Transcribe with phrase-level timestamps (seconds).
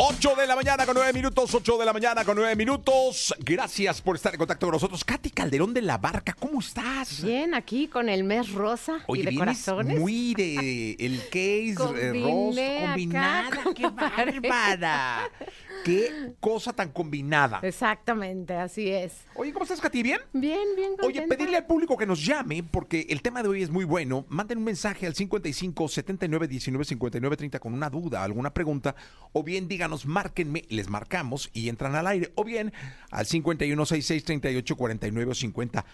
[0.00, 3.34] 8 de la mañana con 9 minutos, 8 de la mañana con 9 minutos.
[3.40, 5.04] Gracias por estar en contacto con nosotros.
[5.04, 7.20] Katy Calderón de la Barca, ¿cómo estás?
[7.24, 9.98] Bien, aquí con el mes rosa Oye, y de vienes corazones.
[9.98, 13.58] muy de el case eh, rosa combinada.
[13.74, 15.28] ¡Qué bárbara!
[15.84, 17.60] ¡Qué cosa tan combinada!
[17.62, 19.24] Exactamente, así es.
[19.34, 20.02] Oye, ¿cómo estás, Katy?
[20.02, 20.20] ¿Bien?
[20.32, 21.36] Bien, bien Oye, contenta.
[21.36, 24.24] pedirle al público que nos llame, porque el tema de hoy es muy bueno.
[24.28, 28.94] Manden un mensaje al 55 79 19 59 30 con una duda, alguna pregunta,
[29.32, 32.72] o bien díganos, márquenme, les marcamos y entran al aire, o bien
[33.10, 35.84] al 51 66 38 49 o 50.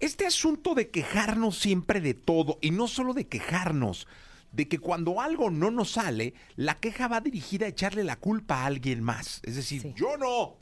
[0.00, 4.08] Este asunto de quejarnos siempre de todo, y no solo de quejarnos,
[4.52, 8.62] de que cuando algo no nos sale, la queja va dirigida a echarle la culpa
[8.62, 9.40] a alguien más.
[9.44, 9.94] Es decir, Sí.
[9.96, 10.56] yo no,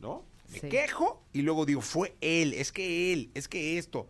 [0.00, 0.24] ¿no?
[0.52, 0.68] Me Sí.
[0.68, 4.08] quejo y luego digo, fue él, es que él, es que esto.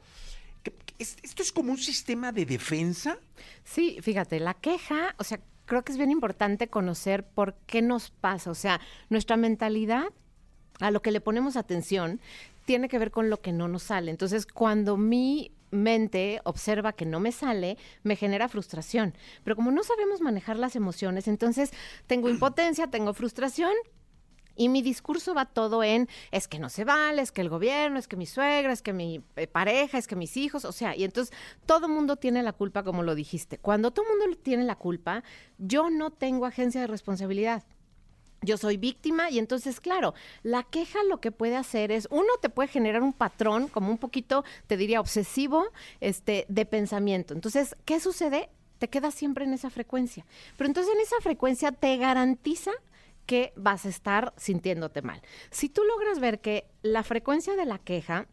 [0.63, 3.19] ¿Qué- qué- es- ¿Esto es como un sistema de defensa?
[3.65, 8.11] Sí, fíjate, la queja, o sea, creo que es bien importante conocer por qué nos
[8.11, 8.51] pasa.
[8.51, 10.07] O sea, nuestra mentalidad,
[10.81, 12.21] a lo que le ponemos atención,
[12.65, 14.11] tiene que ver con lo que no nos sale.
[14.11, 19.15] Entonces, cuando mi mente observa que no me sale, me genera frustración.
[19.45, 21.73] Pero como no sabemos manejar las emociones, entonces
[22.07, 23.73] tengo impotencia, tengo frustración
[24.57, 27.99] Y mi discurso va todo en, es que no se vale, es que el gobierno,
[27.99, 30.97] es que mi suegra, es que mi eh, pareja, es que mis hijos, o sea,
[30.97, 31.33] y entonces
[31.65, 33.59] todo mundo tiene la culpa, como lo dijiste.
[33.59, 35.23] Cuando todo mundo tiene la culpa,
[35.59, 37.63] yo no tengo agencia de responsabilidad.
[38.43, 42.49] Yo soy víctima y entonces, claro, la queja lo que puede hacer es, uno te
[42.49, 45.67] puede generar un patrón como un poquito, te diría, obsesivo,
[46.01, 47.35] este, de pensamiento.
[47.35, 48.49] Entonces, ¿qué sucede?
[48.79, 50.25] Te quedas siempre en esa frecuencia.
[50.57, 52.71] Pero entonces en esa frecuencia te garantiza
[53.27, 55.21] que vas a estar sintiéndote mal.
[55.51, 58.27] Si tú logras ver que la frecuencia de la queja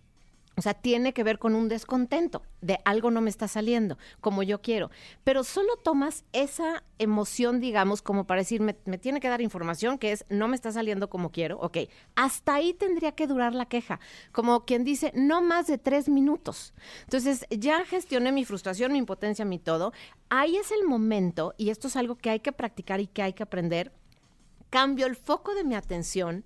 [0.57, 4.41] o sea, tiene que ver con un descontento de algo no me está saliendo como
[4.41, 4.89] yo quiero.
[5.23, 10.13] Pero solo tomas esa emoción, digamos, como para decir, me, tiene que dar información que
[10.13, 11.59] es no me está saliendo como quiero.
[11.59, 11.77] Ok,
[12.15, 13.99] hasta ahí tendría que durar la queja.
[14.31, 16.73] Como quien dice, no más de tres minutos.
[17.03, 19.91] Entonces, ya gestioné mi frustración, mi impotencia, mi todo.
[20.29, 23.33] Ahí es el momento, y esto es algo que hay que practicar y que hay
[23.33, 23.91] que aprender.
[24.69, 26.45] Cambio el foco de mi atención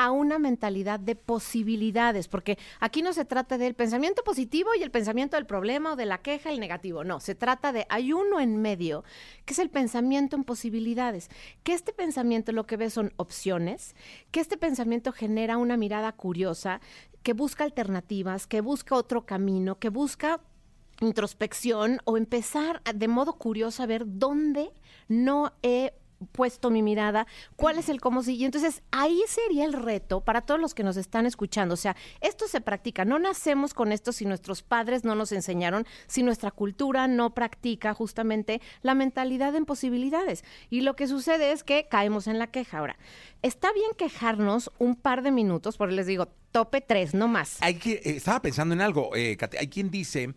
[0.00, 4.90] a una mentalidad de posibilidades, porque aquí no se trata del pensamiento positivo y el
[4.90, 8.40] pensamiento del problema o de la queja, el negativo, no, se trata de, hay uno
[8.40, 9.04] en medio,
[9.44, 11.28] que es el pensamiento en posibilidades,
[11.64, 13.94] que este pensamiento lo que ve son opciones,
[14.30, 16.80] que este pensamiento genera una mirada curiosa,
[17.22, 20.40] que busca alternativas, que busca otro camino, que busca
[21.02, 24.70] introspección o empezar de modo curioso a ver dónde
[25.08, 25.92] no he
[26.32, 27.26] puesto mi mirada,
[27.56, 28.36] cuál es el cómo sí.
[28.36, 31.74] Y entonces ahí sería el reto para todos los que nos están escuchando.
[31.74, 33.04] O sea, esto se practica.
[33.04, 37.94] No nacemos con esto si nuestros padres no nos enseñaron, si nuestra cultura no practica
[37.94, 40.44] justamente la mentalidad en posibilidades.
[40.68, 42.78] Y lo que sucede es que caemos en la queja.
[42.78, 42.98] Ahora,
[43.42, 47.58] está bien quejarnos un par de minutos, porque les digo, tope tres, no más.
[47.60, 50.34] Hay que, eh, estaba pensando en algo, eh, Kate, hay quien dice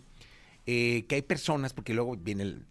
[0.65, 2.65] eh, que hay personas, porque luego viene el...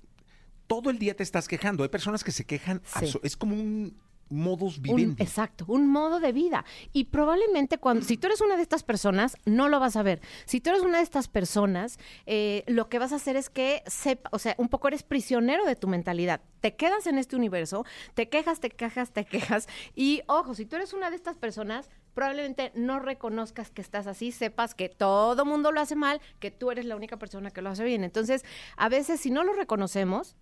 [0.72, 3.12] Todo el día te estás quejando, hay personas que se quejan, Sí.
[3.22, 3.94] es como un
[4.30, 5.22] modus Un- vivendi.
[5.22, 6.64] exacto, un modo de vida.
[6.94, 10.22] Y probablemente cuando, si tú eres una de estas personas, no lo vas a ver.
[10.46, 13.82] Si tú eres una de estas personas, eh, lo que vas a hacer es que
[13.86, 16.40] sepa, o sea, un poco eres prisionero de tu mentalidad.
[16.62, 17.84] Te quedas en este universo,
[18.14, 19.68] te quejas, te quejas, te quejas.
[19.94, 24.32] Y ojo, si tú eres una de estas personas, probablemente no reconozcas que estás así,
[24.32, 27.68] sepas que todo mundo lo hace mal, que tú eres la única persona que lo
[27.68, 28.02] hace bien.
[28.04, 28.44] Entonces,
[28.78, 30.36] a veces si no lo reconocemos,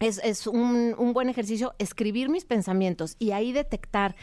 [0.00, 4.16] es, es un, un buen ejercicio escribir mis pensamientos y ahí detectar.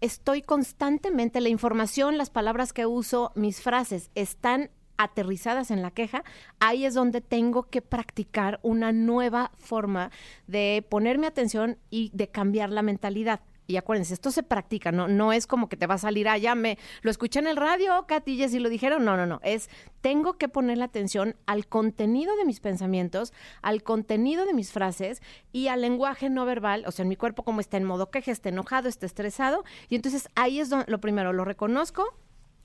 [0.00, 6.24] Estoy constantemente, la información, las palabras que uso, mis frases están aterrizadas en la queja,
[6.60, 10.10] ahí es donde tengo que practicar una nueva forma
[10.46, 13.40] de ponerme atención y de cambiar la mentalidad.
[13.70, 16.38] Y acuérdense, esto se practica, no, no es como que te va a salir, ah,
[16.38, 19.04] ya me lo escuché en el radio, Katy y lo dijeron.
[19.04, 19.40] No, no, no.
[19.42, 19.68] Es
[20.00, 25.20] tengo que poner la atención al contenido de mis pensamientos, al contenido de mis frases
[25.52, 28.32] y al lenguaje no verbal, o sea, en mi cuerpo como está en modo queja,
[28.32, 29.64] está enojado, está estresado.
[29.90, 32.14] Y entonces ahí es donde lo primero, lo reconozco,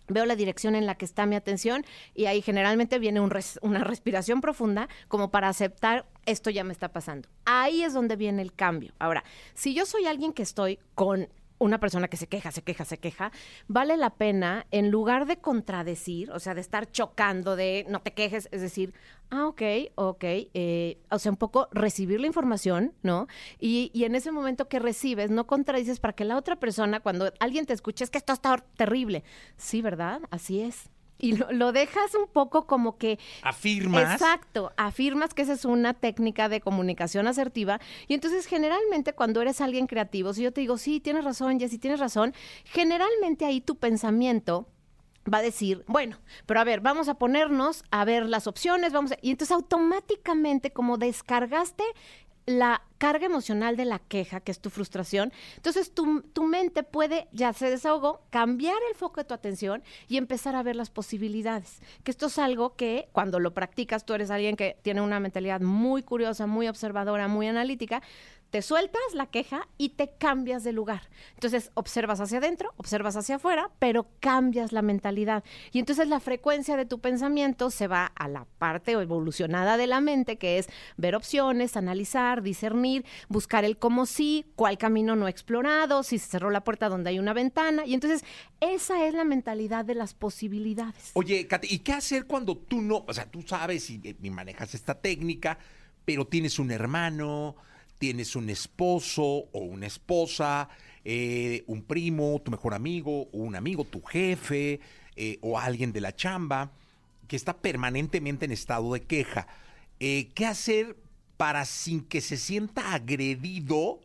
[0.07, 4.41] Veo la dirección en la que está mi atención y ahí generalmente viene una respiración
[4.41, 7.29] profunda como para aceptar esto ya me está pasando.
[7.45, 8.93] Ahí es donde viene el cambio.
[8.99, 9.23] Ahora,
[9.53, 11.27] si yo soy alguien que estoy con
[11.63, 13.31] una persona que se queja, se queja, se queja,
[13.67, 18.13] vale la pena, en lugar de contradecir, o sea, de estar chocando, de no te
[18.13, 18.93] quejes, es decir,
[19.29, 19.61] ah, ok,
[19.95, 23.27] ok, eh, o sea, un poco recibir la información, ¿no?
[23.59, 27.31] Y, y en ese momento que recibes, no contradices para que la otra persona, cuando
[27.39, 29.23] alguien te escuche, es que esto está terrible.
[29.57, 30.21] Sí, ¿verdad?
[30.29, 33.19] Así es y lo, dejas un poco como que...
[33.41, 34.13] Afirmas.
[34.13, 37.79] Exacto, afirmas que esa es una técnica de comunicación asertiva.
[38.07, 41.77] Y entonces generalmente cuando eres alguien creativo, si yo te digo, sí, tienes razón, Jessy,
[41.77, 42.33] tienes razón,
[42.65, 44.67] generalmente ahí tu pensamiento
[45.31, 49.13] va a decir, bueno, pero a ver, vamos a ponernos a ver las opciones, vamos
[49.13, 49.17] a...
[49.21, 51.83] Y entonces automáticamente como descargaste
[52.45, 57.27] la carga emocional de la queja, que es tu frustración, entonces tu, tu, mente puede,
[57.31, 61.81] ya se desahogó, cambiar el foco de tu atención y empezar a ver las posibilidades.
[62.03, 65.61] Que esto es algo que cuando lo practicas, tú eres alguien que tiene una mentalidad
[65.61, 68.01] muy curiosa, muy observadora, muy analítica,
[68.53, 71.09] te sueltas la queja y te cambias de lugar.
[71.33, 75.43] Entonces, observas hacia adentro, observas hacia afuera, pero cambias la mentalidad.
[75.71, 80.01] Y entonces la frecuencia de tu pensamiento se va a la parte evolucionada de la
[80.01, 80.67] mente, que es
[80.97, 86.51] ver opciones, analizar, discernir, buscar el cómo sí, cuál camino no explorado, si se cerró
[86.51, 87.87] la puerta donde hay una ventana.
[87.87, 88.23] Y entonces,
[88.59, 91.09] esa es la mentalidad de las posibilidades.
[91.15, 94.75] Oye, Katy, ¿y qué hacer cuando tú no, o sea, tú sabes y, y manejas
[94.75, 95.57] esta técnica,
[96.05, 97.55] pero tienes un hermano,
[98.03, 100.67] tienes un esposo o una esposa,
[101.05, 104.81] eh, un primo, tu mejor amigo, un amigo, tu jefe,
[105.15, 106.73] eh, o alguien de la chamba,
[107.29, 109.47] que está permanentemente en estado de queja.
[110.01, 110.97] Eh, ¿Qué hacer
[111.37, 114.01] para sin que se sienta agredido?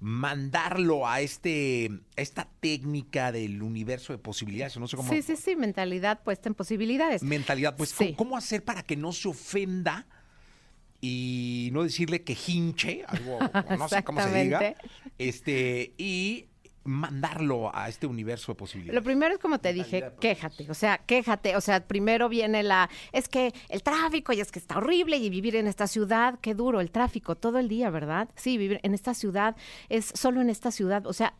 [0.00, 1.88] mandarlo a este
[2.18, 5.10] a esta técnica del universo de posibilidades, no sé cómo.
[5.10, 7.22] Sí, sí, sí, mentalidad puesta en posibilidades.
[7.22, 10.04] Mentalidad, pues, ¿cómo, hacer para que no se ofenda
[11.06, 13.38] y no decirle que hinche, algo,
[13.78, 14.74] no sé cómo se diga,
[15.18, 16.46] este, y
[16.84, 18.94] mandarlo a este universo de posibilidades.
[18.94, 22.88] Lo primero es como te dije, quéjate, o sea, quéjate, o sea, primero viene la,
[23.12, 26.54] es que el tráfico y es que está horrible y vivir en esta ciudad, qué
[26.54, 28.30] duro el tráfico todo el día, ¿verdad?
[28.34, 29.56] Sí, vivir en esta ciudad
[29.90, 31.34] es solo en esta ciudad, o sea,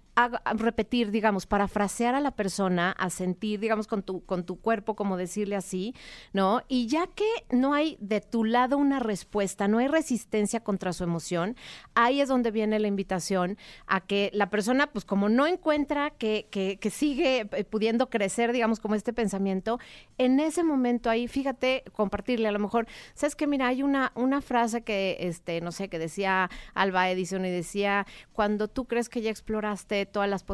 [0.56, 5.16] repetir, digamos, parafrasear a la persona, a sentir, digamos, con tu, con tu cuerpo, como
[5.16, 5.94] decirle así,
[6.32, 6.62] ¿no?
[6.69, 11.02] Y ya que no hay de tu lado una respuesta, no hay resistencia contra su
[11.02, 11.56] emoción,
[11.94, 16.46] ahí es donde viene la invitación a que la persona, pues como no encuentra que,
[16.50, 19.81] que, que sigue eh, pudiendo crecer, digamos, como este pensamiento,
[20.17, 24.40] en ese momento ahí, fíjate, compartirle a lo mejor, sabes que mira, hay una, una
[24.40, 29.20] frase que, este, no sé, que decía Alba Edison y decía, cuando tú crees que
[29.20, 30.44] ya exploraste todas las,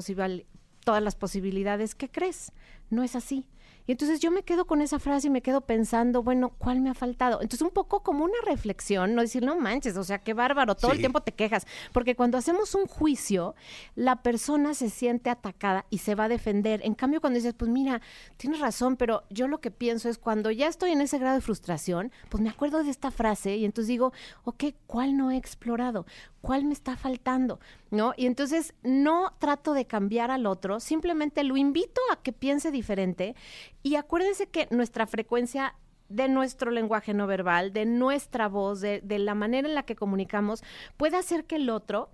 [0.85, 2.53] todas las posibilidades, ¿qué crees?
[2.91, 3.47] No es así.
[3.87, 6.91] Y entonces yo me quedo con esa frase y me quedo pensando, bueno, ¿cuál me
[6.91, 7.41] ha faltado?
[7.43, 10.93] Entonces un poco como una reflexión, no decir, no manches, o sea, qué bárbaro, todo
[10.93, 13.55] el tiempo te quejas, porque cuando hacemos un juicio,
[13.97, 16.81] la persona se siente atacada y se va a defender.
[16.85, 18.01] En cambio, cuando dices, pues mira,
[18.37, 21.41] tienes razón, pero yo lo que pienso es cuando ya estoy en ese grado de
[21.41, 24.13] frustración, pues me acuerdo de esta frase y entonces digo,
[24.45, 26.07] ok, ¿cuál no he explorado?
[26.43, 27.59] ¿Cuál me está faltando?
[27.91, 28.15] ¿No?
[28.17, 33.35] Y entonces no trato de cambiar al otro, simplemente lo invito a que piense diferente
[33.83, 35.75] y acuérdense que nuestra frecuencia
[36.09, 39.97] de nuestro lenguaje no verbal, de nuestra voz, de, de, la manera en la que
[39.97, 40.63] comunicamos,
[40.97, 42.11] puede hacer que el otro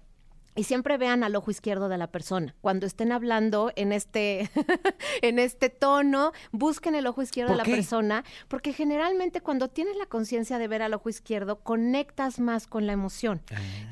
[0.57, 2.55] y siempre vean al ojo izquierdo de la persona.
[2.61, 4.51] Cuando estén hablando en este,
[5.23, 10.07] en este tono, busquen el ojo izquierdo de la persona, porque generalmente cuando tienes la
[10.07, 13.43] conciencia de ver al ojo izquierdo, conectas más con la emoción.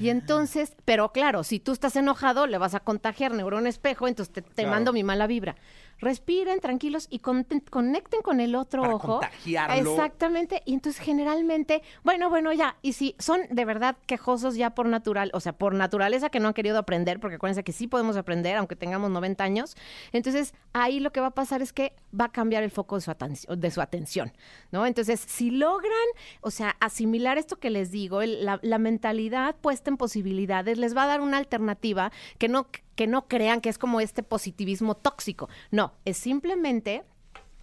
[0.01, 0.13] Y ah.
[0.13, 4.67] entonces, pero claro, si tú estás enojado, le vas a contagiar neurón espejo, entonces te,
[4.67, 5.57] mando mi mala vibra
[5.99, 9.21] respiren tranquilos y conecten con el otro ojo.
[9.45, 10.63] Exactamente.
[10.65, 12.77] Y entonces generalmente, bueno, bueno, ya.
[12.83, 16.49] Y si son de verdad quejosos ya por natural, o sea, por naturaleza que no
[16.49, 19.77] han querido aprender, porque acuérdense que sí podemos aprender, aunque tengamos 90 años,
[20.13, 23.01] entonces ahí lo que va a pasar es que va a cambiar el foco de
[23.03, 24.33] su, atención, de su atención,
[24.71, 24.87] ¿no?
[24.87, 25.93] Entonces, si logran,
[26.41, 31.05] o sea, asimilar esto que les digo, la, la mentalidad puesta en posibilidades, les va
[31.05, 35.49] a dar una alternativa que no que no crean que es como este positivismo tóxico.
[35.71, 37.05] No, es simplemente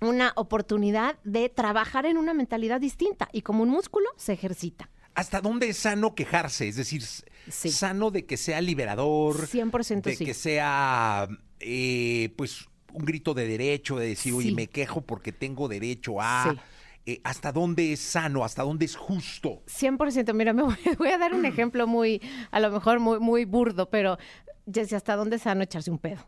[0.02, 4.90] una oportunidad de trabajar en una mentalidad distinta y como un músculo se ejercita.
[5.14, 6.68] ¿Hasta dónde es sano quejarse?
[6.68, 7.04] Es decir,
[7.50, 9.48] sano de que sea liberador.
[9.48, 11.28] 100% de que sea,
[11.60, 16.56] eh, pues, un grito de derecho, de decir, oye, me quejo porque tengo derecho a...
[17.08, 18.46] Eh, ¿Hasta dónde es sano?
[18.46, 19.64] ¿Hasta dónde es justo?
[19.66, 20.36] 100%.
[20.36, 20.62] Mira, me
[21.00, 22.22] voy, a dar un ejemplo muy,
[22.52, 24.20] a lo mejor muy, muy burdo, pero
[24.72, 26.25] Jessy, ¿hasta dónde es sano echarse un pedo?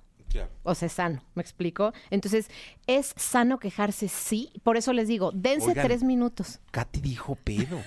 [0.63, 1.93] O sea, es sano, ¿me explico?
[2.09, 2.49] Entonces,
[2.87, 4.07] ¿es sano quejarse?
[4.07, 4.51] Sí.
[4.63, 6.59] Por eso les digo, dense tres minutos.
[6.71, 7.81] Katy dijo pedo.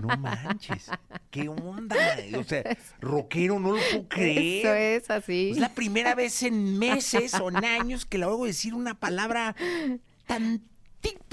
[0.00, 0.90] No manches.
[1.30, 1.96] ¿Qué onda?
[2.38, 2.64] O sea,
[3.00, 4.66] rockero, no lo puedo creer.
[4.66, 5.50] Eso es así.
[5.50, 9.54] Es la primera vez en meses o en años que le oigo decir una palabra
[10.26, 10.62] tan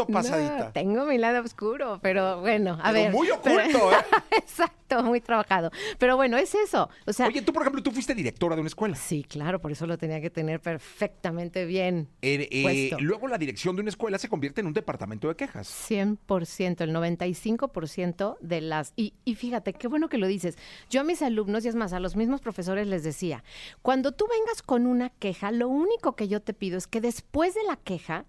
[0.06, 0.66] pasadita.
[0.66, 3.12] No, tengo mi lado oscuro, pero bueno, a ver.
[3.12, 3.98] Muy oculto, ¿eh?
[4.38, 5.72] Exacto, muy trabajado.
[5.98, 6.90] Pero bueno, es eso.
[7.06, 8.96] O sea, Oye, tú, por ejemplo, tú fuiste directora de una escuela.
[8.96, 12.08] Sí, claro, por eso lo tenía que tener perfectamente bien.
[12.22, 15.68] Eh, eh, luego la dirección de una escuela se convierte en un departamento de quejas.
[15.90, 18.94] 100%, el 95% de las...
[18.96, 20.58] Y, y fíjate, qué bueno que lo dices.
[20.90, 23.44] Yo a mis alumnos, y es más, a los mismos profesores les decía,
[23.82, 27.54] cuando tú vengas con una queja, lo único que yo te pido es que después
[27.54, 28.26] de la queja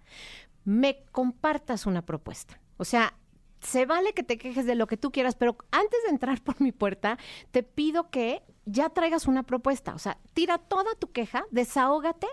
[0.69, 2.61] me compartas una propuesta.
[2.77, 3.15] O sea,
[3.59, 6.61] se vale que te quejes de lo que tú quieras, pero antes de entrar por
[6.61, 7.17] mi puerta,
[7.49, 9.95] te pido que ya traigas una propuesta.
[9.95, 12.27] O sea, tira toda tu queja, desahógate,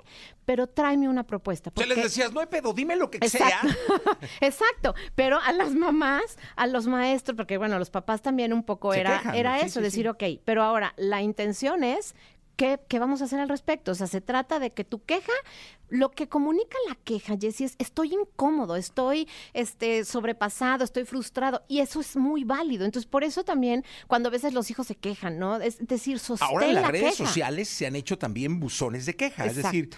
[0.44, 1.70] pero tráeme una propuesta.
[1.70, 1.88] Porque...
[1.88, 3.62] les decías, no hay pedo, dime lo que sea.
[4.42, 4.94] Exacto.
[5.14, 9.22] Pero a las mamás, a los maestros, porque bueno, los papás también un poco era,
[9.34, 12.14] era eso, decir, ok, pero ahora la intención es
[12.56, 13.92] ¿Qué, vamos a hacer al respecto?
[13.92, 15.32] O sea, se trata de que tu queja,
[15.90, 21.80] lo que comunica la queja, Jessie, es estoy incómodo, estoy este, sobrepasado, estoy frustrado, y
[21.80, 22.86] eso es muy válido.
[22.86, 25.60] Entonces, por eso también, cuando a veces los hijos se quejan, ¿no?
[25.60, 27.26] Es decir, sostén Ahora en las redes queja.
[27.26, 29.90] sociales se han hecho también buzones de queja, es decir,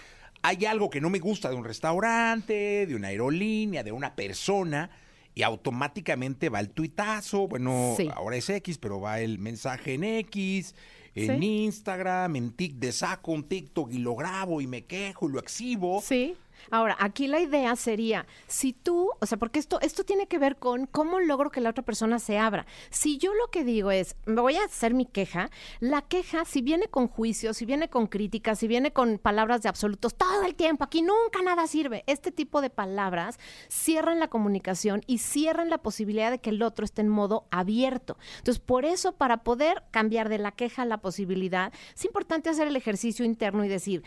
[0.42, 4.90] hay algo que no me gusta de un restaurante, de una aerolínea, de una persona,
[5.34, 10.74] y automáticamente va el tuitazo, bueno, ahora es X, pero va el mensaje en X,
[11.25, 15.32] en Instagram, en TikTok, de saco un TikTok y lo grabo y me quejo y
[15.32, 16.00] lo exhibo.
[16.02, 16.37] Sí.
[16.70, 20.56] Ahora, aquí la idea sería, si tú, o sea, porque esto, esto tiene que ver
[20.56, 22.66] con cómo logro que la otra persona se abra.
[22.90, 25.50] Si yo lo que digo es, me voy a hacer mi queja,
[25.80, 29.68] la queja, si viene con juicio, si viene con críticas, si viene con palabras de
[29.68, 32.04] absolutos, todo el tiempo, aquí nunca nada sirve.
[32.06, 33.38] Este tipo de palabras
[33.68, 38.18] cierran la comunicación y cierran la posibilidad de que el otro esté en modo abierto.
[38.38, 42.68] Entonces, por eso, para poder cambiar de la queja a la posibilidad, es importante hacer
[42.68, 44.02] el ejercicio interno y decir,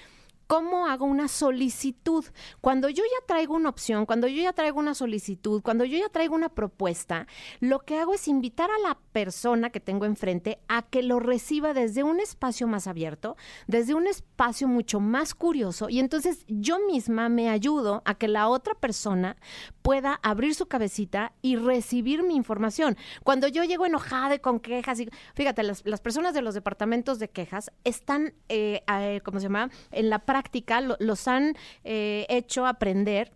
[0.52, 2.26] ¿Cómo hago una solicitud?
[2.60, 6.10] Cuando yo ya traigo una opción, cuando yo ya traigo una solicitud, cuando yo ya
[6.10, 7.26] traigo una propuesta,
[7.62, 11.74] lo que hago es invitar a la persona que tengo enfrente a que lo reciba
[11.74, 17.30] desde un espacio más abierto, desde un espacio mucho más curioso y entonces yo misma
[17.30, 19.38] me ayudo a que la otra persona
[19.82, 22.98] pueda abrir su cabecita y recibir mi información.
[23.24, 27.30] Cuando yo llego enojada y con quejas, y, fíjate, las, personas de los departamentos de
[27.30, 30.41] quejas están, eh, eh, ¿cómo se llama?, en la práctica
[31.00, 33.32] los han eh, hecho aprender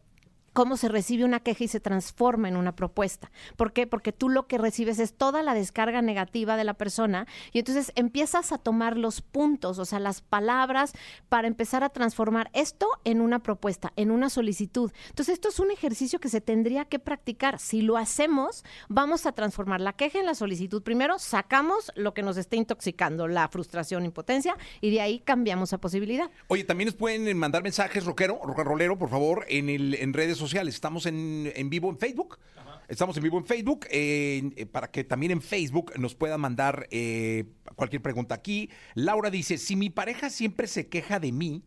[0.56, 3.30] cómo se recibe una queja y se transforma en una propuesta.
[3.58, 3.88] ¿Por qué?
[3.88, 7.92] Porque tú lo que recibes es toda la descarga negativa de la persona y entonces
[7.96, 10.94] empiezas a tomar los puntos, o sea, las palabras
[11.28, 14.94] para empezar a transformar esto en una propuesta, en una solicitud.
[15.10, 17.60] Entonces, esto es un ejercicio que se tendría que practicar.
[17.60, 20.82] Si lo hacemos, vamos a transformar la queja en la solicitud.
[20.84, 25.80] Primero, sacamos lo que nos esté intoxicando, la frustración, impotencia, y de ahí cambiamos a
[25.80, 26.32] posibilidad.
[26.48, 30.45] Oye, también nos pueden mandar mensajes, rockero, rolero, por favor, en, el, en redes sociales
[30.50, 30.76] sociales.
[30.76, 32.40] Estamos en, vivo en Facebook.
[32.88, 37.46] Estamos en vivo en Facebook eh, para que también en Facebook nos puedan mandar eh,
[37.76, 38.70] cualquier pregunta aquí.
[38.94, 41.64] Laura dice, si mi pareja siempre se queja de mí,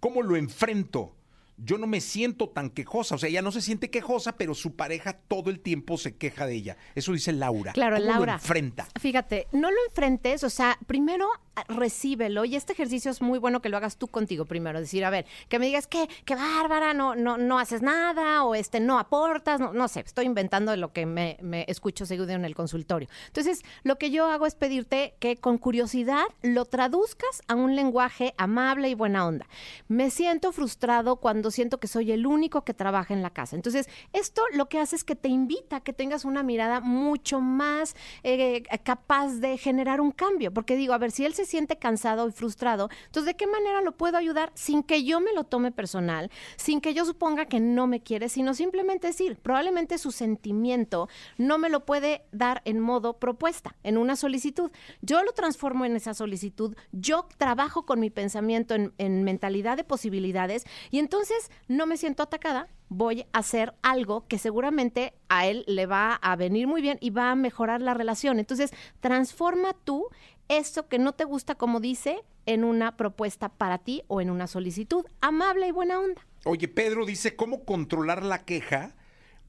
[0.00, 1.16] ¿cómo lo enfrento?
[1.56, 3.14] Yo no me siento tan quejosa.
[3.14, 6.46] O sea, ella no se siente quejosa, pero su pareja todo el tiempo se queja
[6.46, 6.76] de ella.
[6.94, 7.72] Eso dice Laura.
[7.72, 8.32] Claro, ¿Cómo Laura.
[8.32, 8.86] Lo enfrenta.
[8.98, 12.44] Fíjate, no lo enfrentes, o sea, primero ah, recíbelo.
[12.44, 14.80] Y este ejercicio es muy bueno que lo hagas tú contigo primero.
[14.80, 18.54] Decir, a ver, que me digas que, qué bárbara, no, no, no haces nada, o
[18.54, 22.44] este, no aportas, no, no sé, estoy inventando lo que me, me escucho seguido en
[22.44, 23.08] el consultorio.
[23.26, 28.34] Entonces, lo que yo hago es pedirte que con curiosidad lo traduzcas a un lenguaje
[28.36, 29.46] amable y buena onda.
[29.88, 33.56] Me siento frustrado cuando siento que soy el único que trabaja en la casa.
[33.56, 37.40] Entonces, esto lo que hace es que te invita a que tengas una mirada mucho
[37.40, 40.52] más eh, capaz de generar un cambio.
[40.52, 43.80] Porque digo, a ver, si él se siente cansado y frustrado, entonces, ¿de qué manera
[43.82, 47.60] lo puedo ayudar sin que yo me lo tome personal, sin que yo suponga que
[47.60, 51.08] no me quiere, sino simplemente decir, probablemente su sentimiento
[51.38, 54.70] no me lo puede dar en modo propuesta, en una solicitud.
[55.02, 59.84] Yo lo transformo en esa solicitud, yo trabajo con mi pensamiento en, en mentalidad de
[59.84, 61.33] posibilidades y entonces
[61.68, 66.36] no me siento atacada, voy a hacer algo que seguramente a él le va a
[66.36, 68.38] venir muy bien y va a mejorar la relación.
[68.38, 70.08] Entonces, transforma tú
[70.48, 74.46] eso que no te gusta como dice en una propuesta para ti o en una
[74.46, 76.26] solicitud amable y buena onda.
[76.44, 78.94] Oye, Pedro dice, ¿cómo controlar la queja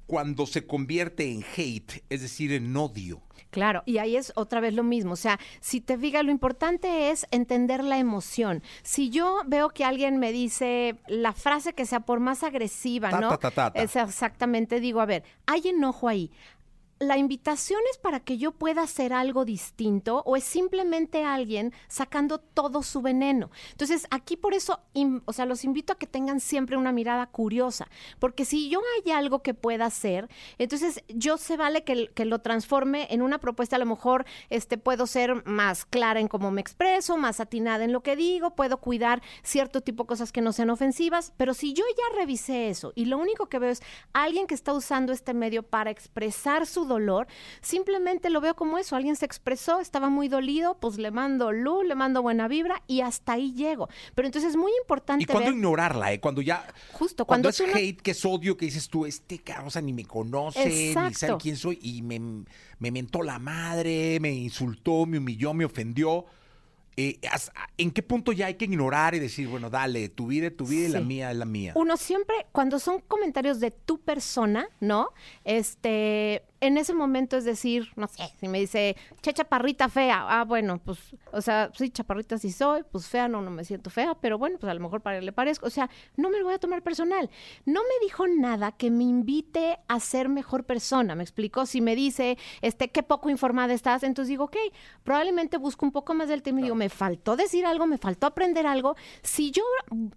[0.07, 3.21] cuando se convierte en hate, es decir, en odio?
[3.55, 5.13] Claro, y ahí es otra vez lo mismo.
[5.13, 8.61] O sea, si te fijas, lo importante es entender la emoción.
[8.83, 13.29] Si yo veo que alguien me dice la frase que sea por más agresiva, ¿no?
[13.73, 16.31] Es exactamente, digo, a ver, hay enojo ahí
[17.07, 22.39] la invitación es para que yo pueda hacer algo distinto o es simplemente alguien sacando
[22.39, 23.51] todo su veneno.
[23.71, 24.81] Entonces, aquí por eso,
[25.25, 27.87] o sea, los invito a que tengan siempre una mirada curiosa,
[28.19, 33.07] porque si yo hay algo que pueda hacer, entonces yo se vale que, lo transforme
[33.11, 37.17] en una propuesta, a lo mejor este, puedo ser más clara en cómo me expreso,
[37.17, 40.71] más atinada en lo que digo, puedo cuidar cierto tipo de cosas que no sean
[40.71, 43.83] ofensivas, pero si yo ya revisé eso y lo único que veo es
[44.13, 46.94] alguien que está usando este medio para expresar su dolor,
[47.61, 51.85] simplemente lo veo como eso, alguien se expresó, estaba muy dolido, pues le mando luz,
[51.85, 53.89] le mando buena vibra y hasta ahí llego.
[54.13, 56.19] Pero entonces es muy importante ¿Y cuando ignorarla, eh?
[56.19, 56.65] Cuando ya...
[56.93, 60.65] Justo, cuando, es hate, que es odio, que dices tú, este cabrón, ni me conoce,
[60.65, 62.19] ni sabe quién soy, y me,
[62.79, 66.25] me mentó la madre, me insultó, me humilló, me ofendió
[66.97, 67.19] eh,
[67.77, 70.65] ¿en qué punto ya hay que ignorar y decir, bueno, dale, tu vida es tu
[70.65, 71.73] vida y la mía es la mía?
[71.75, 75.09] Uno siempre, cuando son comentarios de tu persona, ¿no?
[75.43, 80.45] Este, en ese momento es decir, no sé, si me dice, che, chaparrita fea, ah,
[80.45, 80.99] bueno, pues,
[81.31, 84.57] o sea, sí, chaparrita sí soy, pues fea no, no me siento fea, pero bueno,
[84.59, 86.59] pues a lo mejor para él le parezco, o sea, no me lo voy a
[86.59, 87.29] tomar personal.
[87.65, 91.95] No me dijo nada que me invite a ser mejor persona, me explicó, si me
[91.95, 94.57] dice, este, qué poco informada estás, entonces digo, ok,
[95.03, 98.27] probablemente busco un poco más del tema y digo, me faltó decir algo, me faltó
[98.27, 98.95] aprender algo.
[99.21, 99.63] Si yo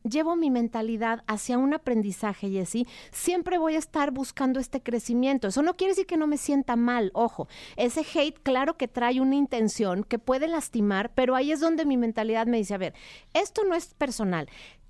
[0.08, 5.48] llevo mi mentalidad hacia un aprendizaje y así, siempre voy a estar buscando este crecimiento.
[5.48, 9.20] Eso no quiere decir que no me sienta mal, ojo, ese hate claro que trae
[9.20, 12.94] una intención que puede lastimar, pero ahí es donde mi mentalidad me dice, a ver,
[13.34, 14.48] esto no es personal.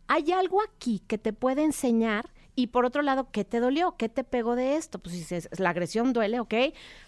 [0.09, 3.95] Hay algo aquí que te puede enseñar y por otro lado, ¿qué te dolió?
[3.97, 4.99] ¿Qué te pegó de esto?
[4.99, 6.55] Pues si la agresión duele, ok,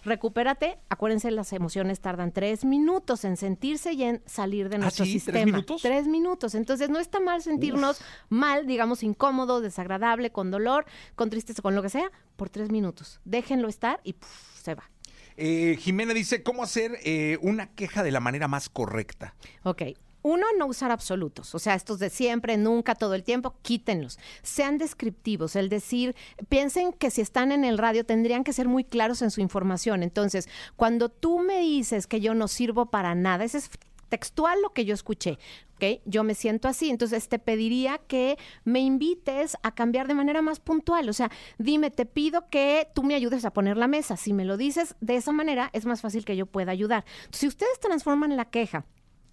[0.05, 0.79] recupérate.
[0.87, 5.33] Acuérdense, las emociones tardan tres minutos en sentirse y en salir de ¿Ah, nuestro sistema.
[5.33, 5.81] ¿Tres minutos?
[5.81, 6.55] Tres minutos.
[6.55, 11.81] Entonces, no está mal sentirnos mal, digamos, incómodo, desagradable, con dolor, con tristeza, con lo
[11.81, 13.19] que sea, por tres minutos.
[13.25, 14.15] Déjenlo estar y
[14.55, 14.89] se va.
[15.35, 19.35] Eh, Jimena dice, ¿cómo hacer eh, una queja de la manera más correcta?
[19.63, 19.81] Ok,
[20.23, 24.19] uno, no usar absolutos, o sea, estos de siempre, nunca, todo el tiempo, quítenlos.
[24.43, 26.15] Sean descriptivos, el decir,
[26.49, 30.03] piensen que si están en el radio tendrían que ser muy claros en su información.
[30.03, 33.69] Entonces, cuando tú me dices que yo no sirvo para nada, ese es
[34.09, 35.39] textual lo que yo escuché.
[35.75, 36.01] ¿ok?
[36.05, 40.59] Yo me siento así, entonces te pediría que me invites a cambiar de manera más
[40.59, 44.33] puntual, o sea, dime, te pido que tú me ayudes a poner la mesa, si
[44.33, 47.05] me lo dices de esa manera es más fácil que yo pueda ayudar.
[47.31, 48.85] si ustedes transforman la queja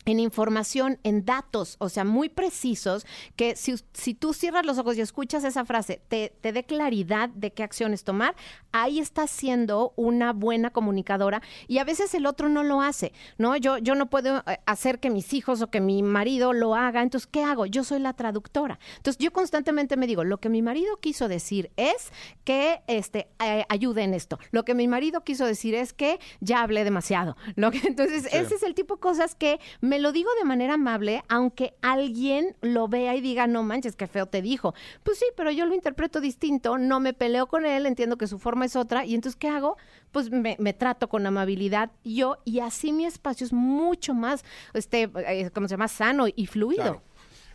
[0.09, 3.05] en información, en datos, o sea, muy precisos,
[3.37, 7.29] que si, si, tú cierras los ojos y escuchas esa frase, te, te dé claridad
[7.29, 8.35] de qué acciones tomar,
[8.73, 13.55] ahí estás siendo una buena comunicadora y a veces el otro no lo hace, ¿no?
[13.59, 17.03] Yo, yo no puedo eh, hacer que mis hijos o que mi marido lo haga,
[17.03, 17.67] entonces, ¿qué hago?
[17.67, 18.79] Yo soy la traductora.
[18.97, 22.13] Entonces, yo constantemente me digo, lo que mi marido quiso decir es
[22.45, 24.39] que este, eh, ayude en esto.
[24.53, 27.37] Lo que mi marido quiso decir es que ya hablé demasiado.
[27.57, 30.75] Lo que, entonces, ese es el tipo de cosas que me lo digo de manera
[30.75, 34.75] amable, aunque alguien lo vea y diga, no manches, qué feo te dijo.
[35.03, 38.39] Pues sí, pero yo lo interpreto distinto, no me peleo con él, entiendo que su
[38.39, 39.77] forma es otra, y entonces, ¿qué hago?
[40.13, 45.51] Pues me, trato con amabilidad yo, y así mi espacio es mucho más, este, eh,
[45.53, 45.89] ¿cómo se llama?
[45.89, 47.03] Sano y fluido.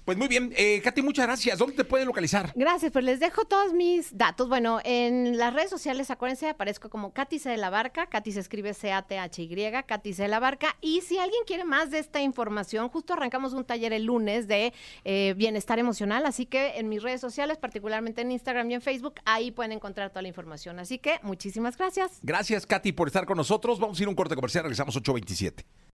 [0.05, 1.57] Pues muy bien, eh, Katy, muchas gracias.
[1.57, 2.51] ¿Dónde te pueden localizar?
[2.55, 4.49] Gracias, pues les dejo todos mis datos.
[4.49, 8.07] Bueno, en las redes sociales, acuérdense, aparezco como Katy C de la Barca.
[8.07, 10.75] Katy se escribe C-A-T-H-Y, Katy C de la Barca.
[10.81, 14.73] Y si alguien quiere más de esta información, justo arrancamos un taller el lunes de
[15.05, 16.25] eh, bienestar emocional.
[16.25, 20.09] Así que en mis redes sociales, particularmente en Instagram y en Facebook, ahí pueden encontrar
[20.09, 20.79] toda la información.
[20.79, 22.19] Así que muchísimas gracias.
[22.21, 23.79] Gracias, Katy, por estar con nosotros.
[23.79, 24.65] Vamos a ir a un corte comercial.
[24.65, 25.83] Regresamos 827.